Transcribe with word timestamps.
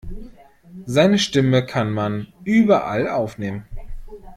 Seine 0.87 1.19
Stimme 1.19 1.63
kann 1.63 1.91
man 1.91 2.33
überall 2.43 3.07
aufnehmen. 3.07 3.67